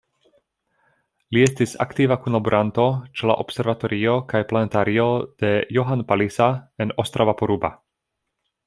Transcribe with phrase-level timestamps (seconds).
[1.37, 2.85] Li estis aktiva kunlaboranto
[3.19, 5.07] ĉe la Observatorio kaj planetario
[5.45, 6.53] de Johann Palisa
[6.87, 7.75] en Ostrava-Poruba.